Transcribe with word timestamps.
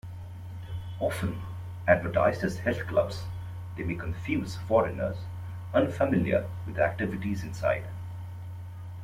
Often 0.99 1.39
advertised 1.87 2.43
as 2.43 2.57
"health 2.57 2.87
clubs", 2.87 3.25
they 3.77 3.83
may 3.83 3.93
confuse 3.93 4.55
foreigners 4.55 5.17
unfamiliar 5.75 6.49
with 6.65 6.77
the 6.77 6.83
activities 6.83 7.43
inside. 7.43 7.85